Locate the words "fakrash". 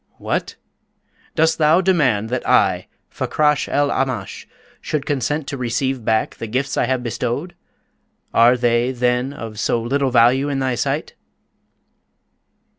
3.07-3.67